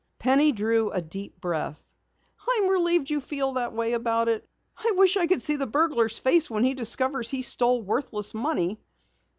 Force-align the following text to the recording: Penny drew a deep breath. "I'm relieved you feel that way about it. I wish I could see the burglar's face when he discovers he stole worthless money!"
Penny 0.17 0.51
drew 0.51 0.89
a 0.89 0.99
deep 0.99 1.39
breath. 1.39 1.85
"I'm 2.49 2.67
relieved 2.69 3.11
you 3.11 3.21
feel 3.21 3.51
that 3.51 3.73
way 3.73 3.93
about 3.93 4.29
it. 4.29 4.49
I 4.75 4.93
wish 4.95 5.15
I 5.15 5.27
could 5.27 5.43
see 5.43 5.57
the 5.57 5.67
burglar's 5.67 6.17
face 6.17 6.49
when 6.49 6.63
he 6.63 6.73
discovers 6.73 7.29
he 7.29 7.43
stole 7.43 7.83
worthless 7.83 8.33
money!" 8.33 8.79